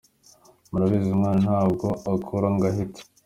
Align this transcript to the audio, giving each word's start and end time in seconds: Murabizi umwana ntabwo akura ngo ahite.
Murabizi 0.71 1.07
umwana 1.15 1.39
ntabwo 1.45 1.87
akura 2.13 2.47
ngo 2.53 2.63
ahite. 2.71 3.01